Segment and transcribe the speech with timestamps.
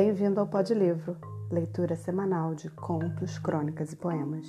[0.00, 1.18] Bem-vindo ao Pod Livro,
[1.50, 4.46] leitura semanal de contos, crônicas e poemas.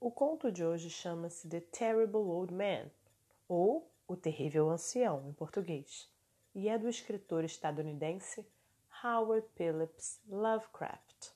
[0.00, 2.90] O conto de hoje chama-se The Terrible Old Man,
[3.46, 6.10] ou O Terrível Ancião, em português,
[6.54, 8.42] e é do escritor estadunidense
[9.04, 11.32] Howard Phillips Lovecraft.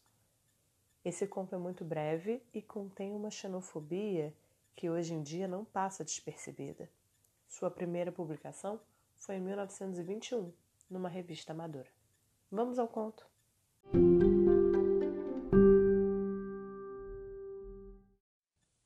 [1.04, 4.32] Esse conto é muito breve e contém uma xenofobia
[4.74, 6.88] que hoje em dia não passa despercebida.
[7.46, 8.80] Sua primeira publicação
[9.16, 10.52] foi em 1921,
[10.88, 11.88] numa revista amadora.
[12.50, 13.26] Vamos ao conto.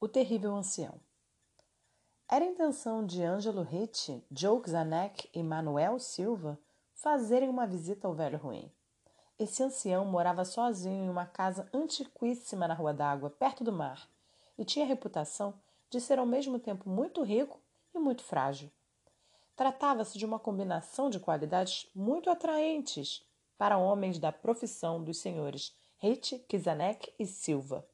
[0.01, 1.01] O Terrível Ancião
[2.29, 6.59] Era intenção de Ângelo Ricci, Joe Zanek e Manuel Silva
[6.95, 8.70] fazerem uma visita ao velho ruim.
[9.39, 14.06] Esse ancião morava sozinho em uma casa antiquíssima na Rua d'Água, perto do mar,
[14.59, 15.55] e tinha a reputação
[15.89, 17.59] de ser ao mesmo tempo muito rico
[17.95, 18.70] e muito frágil.
[19.61, 23.22] Tratava-se de uma combinação de qualidades muito atraentes
[23.58, 27.86] para homens da profissão dos senhores Reit, Kizanek e Silva,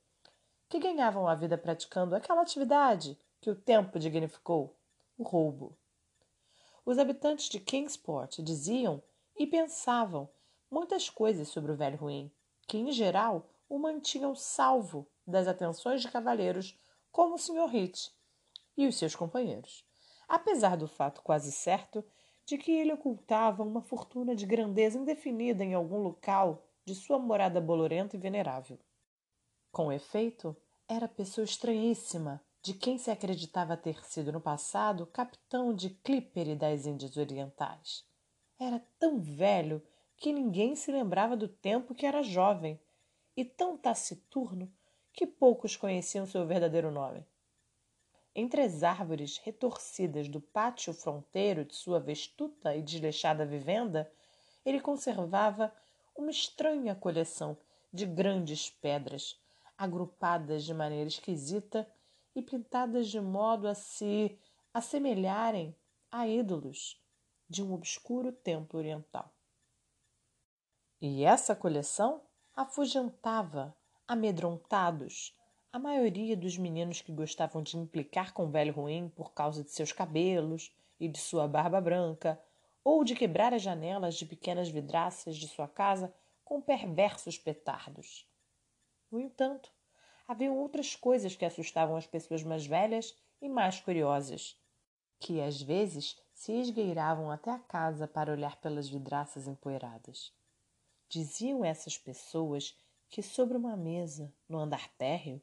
[0.69, 4.77] que ganhavam a vida praticando aquela atividade que o tempo dignificou,
[5.19, 5.77] o roubo.
[6.85, 9.03] Os habitantes de Kingsport diziam
[9.37, 10.29] e pensavam
[10.71, 12.31] muitas coisas sobre o velho ruim,
[12.69, 16.79] que em geral o mantinham salvo das atenções de cavalheiros
[17.11, 17.75] como o Sr.
[17.75, 18.13] Hitch
[18.77, 19.85] e os seus companheiros
[20.29, 22.05] apesar do fato quase certo
[22.45, 27.61] de que ele ocultava uma fortuna de grandeza indefinida em algum local de sua morada
[27.61, 28.79] bolorenta e venerável.
[29.73, 30.57] Com efeito,
[30.89, 36.87] era pessoa estranhíssima, de quem se acreditava ter sido no passado capitão de Clipper das
[36.87, 38.05] Índias Orientais.
[38.59, 39.83] Era tão velho
[40.17, 42.81] que ninguém se lembrava do tempo que era jovem,
[43.37, 44.73] e tão taciturno
[45.13, 47.27] que poucos conheciam seu verdadeiro nome.
[48.39, 54.13] Entre as árvores retorcidas do pátio fronteiro de sua vestuta e desleixada vivenda,
[54.63, 55.73] ele conservava
[56.15, 57.57] uma estranha coleção
[57.91, 59.41] de grandes pedras,
[59.79, 61.91] agrupadas de maneira esquisita
[62.35, 64.39] e pintadas de modo a se
[64.75, 65.75] assemelharem
[66.13, 67.03] a ídolos
[67.49, 69.33] de um obscuro templo oriental.
[71.01, 72.21] E essa coleção
[72.55, 73.75] afugentava,
[74.07, 75.35] amedrontados,
[75.77, 79.71] a maioria dos meninos que gostavam de implicar com o velho ruim por causa de
[79.71, 82.41] seus cabelos e de sua barba branca,
[82.83, 86.11] ou de quebrar as janelas de pequenas vidraças de sua casa
[86.43, 88.27] com perversos petardos.
[89.11, 89.71] No entanto,
[90.27, 94.59] haviam outras coisas que assustavam as pessoas mais velhas e mais curiosas,
[95.21, 100.33] que às vezes se esgueiravam até a casa para olhar pelas vidraças empoeiradas.
[101.07, 102.75] Diziam essas pessoas
[103.11, 105.39] que sobre uma mesa, no andar térreo,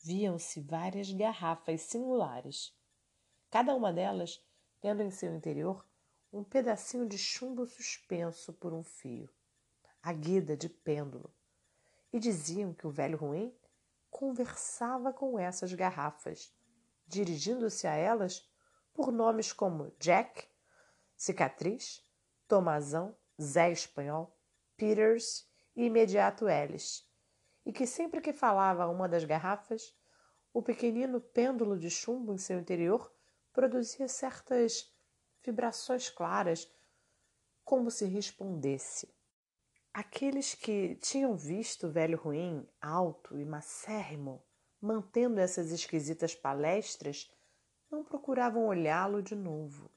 [0.00, 2.76] viam-se várias garrafas singulares,
[3.50, 4.42] cada uma delas
[4.80, 5.86] tendo em seu interior
[6.32, 9.28] um pedacinho de chumbo suspenso por um fio,
[10.02, 11.32] a guida de pêndulo,
[12.12, 13.54] e diziam que o velho ruim
[14.10, 16.54] conversava com essas garrafas,
[17.06, 18.48] dirigindo-se a elas
[18.92, 20.46] por nomes como Jack,
[21.16, 22.04] Cicatriz,
[22.46, 24.36] Tomazão, Zé Espanhol,
[24.76, 27.07] Peters e Imediato Ellis,
[27.64, 29.94] e que sempre que falava a uma das garrafas,
[30.52, 33.12] o pequenino pêndulo de chumbo em seu interior
[33.52, 34.92] produzia certas
[35.44, 36.70] vibrações claras,
[37.64, 39.12] como se respondesse.
[39.92, 44.42] Aqueles que tinham visto o velho ruim, alto e macérrimo,
[44.80, 47.30] mantendo essas esquisitas palestras,
[47.90, 49.90] não procuravam olhá-lo de novo.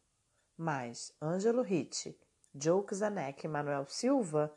[0.58, 2.20] Mas Ângelo Ricci,
[2.54, 4.54] Joe Zanek e Manuel Silva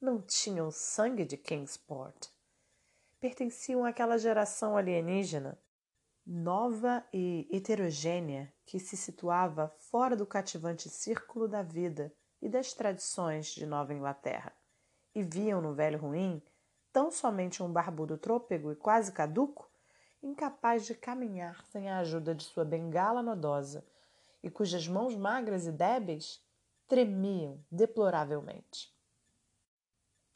[0.00, 2.35] não tinham sangue de Kingsport
[3.20, 5.58] pertenciam àquela geração alienígena
[6.26, 12.12] nova e heterogênea que se situava fora do cativante círculo da vida
[12.42, 14.52] e das tradições de Nova Inglaterra,
[15.14, 16.42] e viam no velho ruim
[16.92, 19.70] tão somente um barbudo trôpego e quase caduco,
[20.20, 23.86] incapaz de caminhar sem a ajuda de sua bengala nodosa,
[24.42, 26.44] e cujas mãos magras e débeis
[26.88, 28.95] tremiam deploravelmente.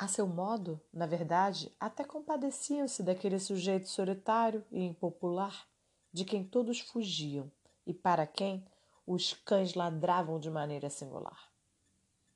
[0.00, 5.68] A seu modo, na verdade, até compadeciam-se daquele sujeito solitário e impopular,
[6.10, 7.52] de quem todos fugiam
[7.86, 8.66] e para quem
[9.06, 11.52] os cães ladravam de maneira singular.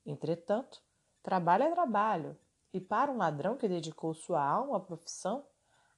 [0.04, 0.82] Entretanto,
[1.22, 2.36] trabalho é trabalho,
[2.70, 5.46] e para um ladrão que dedicou sua alma à profissão,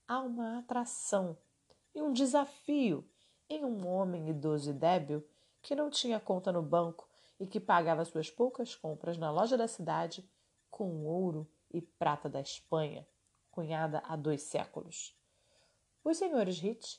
[0.07, 1.37] há uma atração
[1.93, 3.05] e um desafio
[3.51, 5.27] em um homem idoso e débil
[5.61, 7.09] que não tinha conta no banco
[7.41, 10.25] e que pagava suas poucas compras na loja da cidade
[10.71, 11.45] com ouro
[11.77, 13.07] e prata da Espanha,
[13.51, 15.15] cunhada há dois séculos.
[16.03, 16.99] Os senhores Hitch,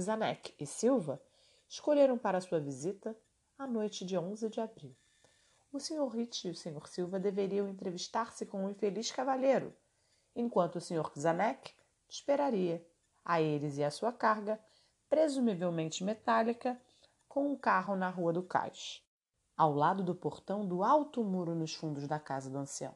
[0.00, 1.22] Zanek e Silva
[1.68, 3.16] escolheram para sua visita
[3.56, 4.96] a noite de 11 de abril.
[5.72, 6.08] o Sr.
[6.08, 6.86] Rich e o Sr.
[6.88, 9.74] Silva deveriam entrevistar-se com o infeliz cavalheiro,
[10.34, 11.10] enquanto o Sr.
[11.16, 11.72] Zanek
[12.08, 12.84] esperaria,
[13.24, 14.60] a eles e a sua carga,
[15.08, 16.80] presumivelmente metálica,
[17.28, 19.02] com um carro na Rua do Cais,
[19.56, 22.94] ao lado do portão do alto muro nos fundos da casa do ancião.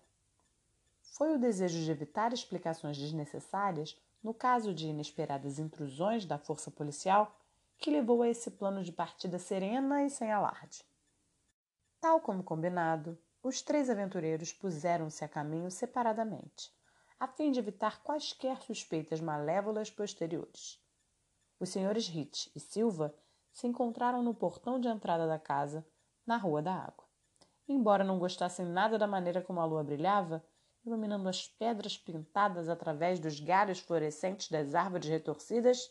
[1.13, 7.35] Foi o desejo de evitar explicações desnecessárias no caso de inesperadas intrusões da força policial
[7.79, 10.85] que levou a esse plano de partida serena e sem alarde.
[12.01, 16.73] Tal como combinado, os três aventureiros puseram-se a caminho separadamente,
[17.19, 20.83] a fim de evitar quaisquer suspeitas malévolas posteriores.
[21.59, 23.15] Os senhores Rich e Silva
[23.53, 25.87] se encontraram no portão de entrada da casa,
[26.27, 27.07] na Rua da Água.
[27.69, 30.45] Embora não gostassem nada da maneira como a lua brilhava,
[30.87, 35.91] iluminando as pedras pintadas através dos galhos fluorescentes das árvores retorcidas,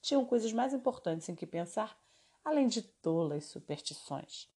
[0.00, 1.96] tinham coisas mais importantes em que pensar,
[2.44, 4.50] além de tolas superstições.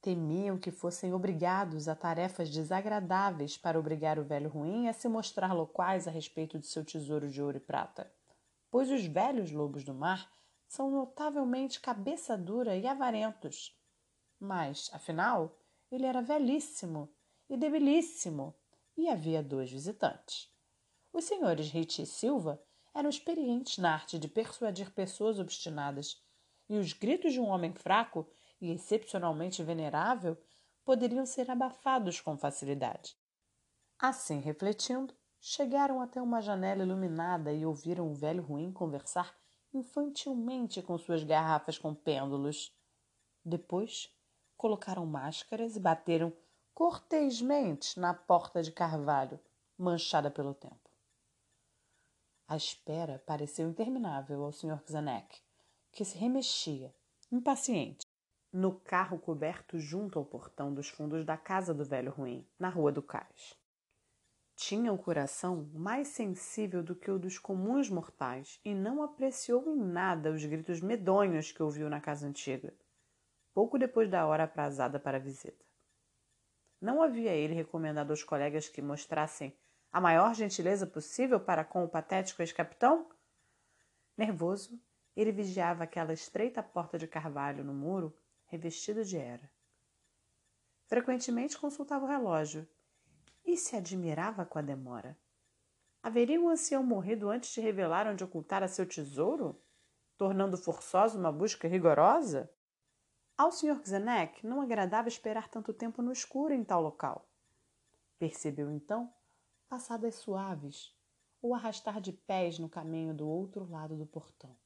[0.00, 5.52] Temiam que fossem obrigados a tarefas desagradáveis para obrigar o velho ruim a se mostrar
[5.52, 8.08] loquaz a respeito de seu tesouro de ouro e prata,
[8.70, 10.30] pois os velhos lobos do mar
[10.68, 13.76] são notavelmente cabeça dura e avarentos.
[14.38, 15.58] Mas, afinal,
[15.90, 17.08] ele era velhíssimo
[17.48, 18.54] e debilíssimo,
[18.96, 20.50] e havia dois visitantes.
[21.12, 22.62] Os senhores Rich e Silva
[22.94, 26.22] eram experientes na arte de persuadir pessoas obstinadas,
[26.68, 28.26] e os gritos de um homem fraco
[28.60, 30.36] e excepcionalmente venerável
[30.84, 33.16] poderiam ser abafados com facilidade.
[33.98, 39.34] Assim refletindo, chegaram até uma janela iluminada e ouviram o velho ruim conversar
[39.72, 42.72] infantilmente com suas garrafas com pêndulos.
[43.44, 44.10] Depois,
[44.56, 46.32] colocaram máscaras e bateram
[46.76, 49.40] cortesmente na porta de carvalho,
[49.78, 50.90] manchada pelo tempo.
[52.46, 54.82] A espera pareceu interminável ao Sr.
[54.86, 55.40] Zanek,
[55.90, 56.94] que se remexia,
[57.32, 58.04] impaciente,
[58.52, 62.92] no carro coberto junto ao portão dos fundos da casa do velho ruim, na Rua
[62.92, 63.58] do Cais.
[64.54, 69.78] Tinha o coração mais sensível do que o dos comuns mortais e não apreciou em
[69.78, 72.74] nada os gritos medonhos que ouviu na casa antiga,
[73.54, 75.64] pouco depois da hora aprazada para a visita.
[76.80, 79.56] Não havia ele recomendado aos colegas que mostrassem
[79.90, 83.08] a maior gentileza possível para com o patético ex-capitão?
[84.16, 84.78] Nervoso,
[85.16, 88.14] ele vigiava aquela estreita porta de carvalho no muro,
[88.44, 89.50] revestida de era.
[90.86, 92.68] Frequentemente consultava o relógio
[93.44, 95.18] e se admirava com a demora.
[96.02, 99.60] Haveria o ancião morrido antes de revelar onde ocultara seu tesouro,
[100.16, 102.50] tornando forçosa uma busca rigorosa?
[103.38, 103.82] Ao Sr.
[103.86, 107.28] Zenek não agradava esperar tanto tempo no escuro em tal local.
[108.18, 109.12] Percebeu então
[109.68, 110.96] passadas suaves
[111.42, 114.56] ou arrastar de pés no caminho do outro lado do portão.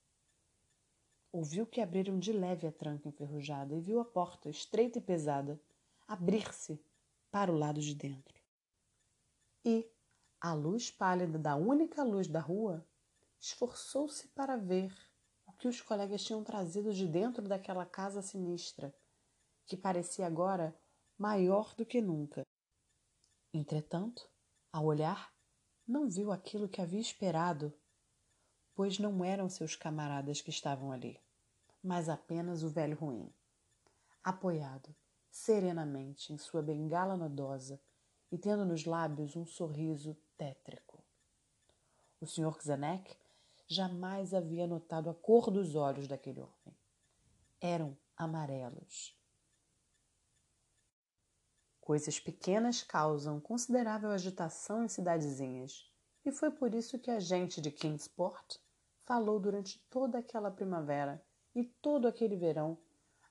[1.32, 5.60] Ouviu que abriram de leve a tranca enferrujada e viu a porta, estreita e pesada,
[6.06, 6.80] abrir-se
[7.28, 8.40] para o lado de dentro.
[9.64, 9.90] E,
[10.40, 12.86] à luz pálida da única luz da rua,
[13.40, 14.96] esforçou-se para ver
[15.60, 18.94] que os colegas tinham trazido de dentro daquela casa sinistra,
[19.66, 20.74] que parecia agora
[21.18, 22.42] maior do que nunca.
[23.52, 24.26] Entretanto,
[24.72, 25.30] ao olhar,
[25.86, 27.72] não viu aquilo que havia esperado,
[28.74, 31.20] pois não eram seus camaradas que estavam ali,
[31.82, 33.30] mas apenas o velho ruim,
[34.24, 34.96] apoiado
[35.30, 37.78] serenamente em sua bengala nodosa
[38.32, 41.04] e tendo nos lábios um sorriso tétrico.
[42.18, 42.58] O Sr.
[42.62, 43.19] Zanek
[43.70, 46.76] jamais havia notado a cor dos olhos daquele homem.
[47.60, 49.16] Eram amarelos
[51.80, 55.90] Coisas pequenas causam considerável agitação em cidadezinhas,
[56.24, 58.58] e foi por isso que a gente de Kingsport
[59.04, 61.24] falou durante toda aquela primavera
[61.54, 62.78] e todo aquele verão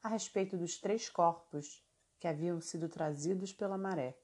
[0.02, 1.82] a respeito dos três corpos
[2.20, 4.18] que haviam sido trazidos pela maré.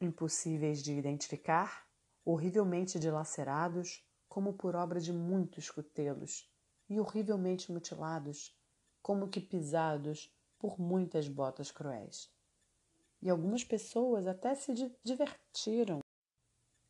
[0.00, 1.88] Impossíveis de identificar,
[2.24, 4.04] horrivelmente dilacerados,
[4.34, 6.50] como por obra de muitos cutelos,
[6.90, 8.52] e horrivelmente mutilados,
[9.00, 12.28] como que pisados por muitas botas cruéis.
[13.22, 14.74] E algumas pessoas até se
[15.04, 16.00] divertiram.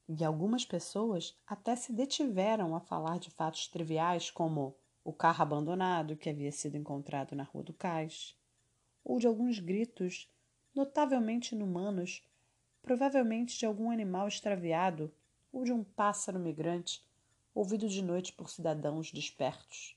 [0.08, 4.74] E algumas pessoas até se detiveram a falar de fatos triviais como
[5.04, 8.34] o carro abandonado que havia sido encontrado na Rua do Cais,
[9.04, 10.32] ou de alguns gritos
[10.74, 12.26] notavelmente inumanos,
[12.80, 15.12] provavelmente de algum animal extraviado
[15.52, 17.04] ou de um pássaro migrante
[17.54, 19.96] ouvido de noite por cidadãos despertos.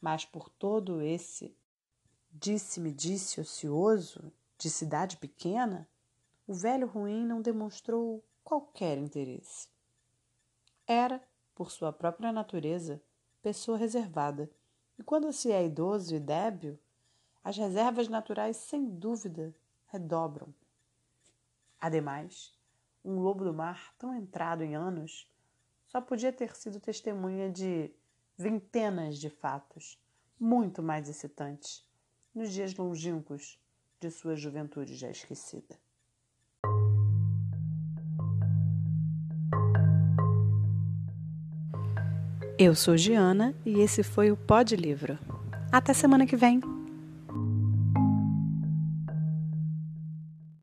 [0.00, 1.54] Mas por todo esse
[2.32, 5.88] disse-me disse ocioso de cidade pequena,
[6.46, 9.68] o velho ruim não demonstrou qualquer interesse.
[10.86, 11.22] Era,
[11.54, 13.02] por sua própria natureza,
[13.42, 14.50] pessoa reservada,
[14.98, 16.78] e quando se é idoso e débil,
[17.44, 19.54] as reservas naturais, sem dúvida,
[19.86, 20.52] redobram.
[21.80, 22.52] Ademais,
[23.04, 25.30] um lobo do mar tão entrado em anos
[25.88, 27.90] só podia ter sido testemunha de
[28.36, 29.98] vintenas de fatos
[30.38, 31.84] muito mais excitantes
[32.34, 33.58] nos dias longínquos
[33.98, 35.76] de sua juventude já esquecida.
[42.56, 45.18] Eu sou Giana e esse foi o Pod Livro.
[45.72, 46.77] Até semana que vem!